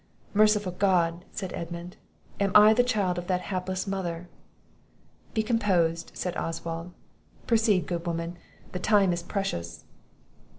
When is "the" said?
2.73-2.83, 8.71-8.79